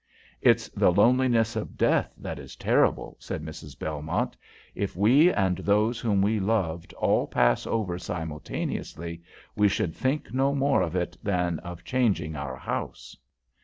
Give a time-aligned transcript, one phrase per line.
[0.41, 3.77] "It's the loneliness of death that is terrible," said Mrs.
[3.77, 4.35] Belmont.
[4.73, 9.21] "If we and those whom we loved all passed over simultaneously,
[9.55, 13.15] we should think no more of it than of changing our house."